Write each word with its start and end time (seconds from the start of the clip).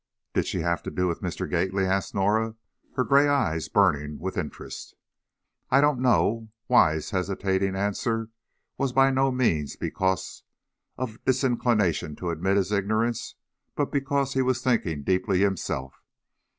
"Did 0.33 0.47
she 0.47 0.61
have 0.61 0.81
to 0.81 0.89
do 0.89 1.07
with 1.07 1.21
Mr. 1.21 1.47
Gately?" 1.47 1.85
asked 1.85 2.15
Norah, 2.15 2.55
her 2.95 3.03
gray 3.03 3.27
eyes 3.27 3.69
burning 3.69 4.17
with 4.17 4.35
interest. 4.35 4.95
"I 5.69 5.79
don't 5.79 5.99
know." 5.99 6.49
Wise's 6.67 7.11
hesitating 7.11 7.75
answer 7.75 8.29
was 8.79 8.93
by 8.93 9.11
no 9.11 9.31
means 9.31 9.75
because 9.75 10.41
of 10.97 11.23
disinclination 11.25 12.15
to 12.15 12.31
admit 12.31 12.57
his 12.57 12.71
ignorance, 12.71 13.35
but 13.75 13.91
because 13.91 14.33
he 14.33 14.41
was 14.41 14.63
thinking 14.63 15.03
deeply 15.03 15.41
himself. 15.41 16.01